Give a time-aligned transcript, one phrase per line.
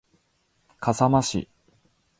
[0.79, 1.47] 笠間市